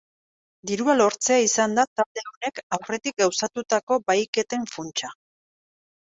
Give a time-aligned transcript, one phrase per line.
[0.69, 5.11] Dirua lortzea izan da talde honek aurretik gauzatutako bahiketen funtsa.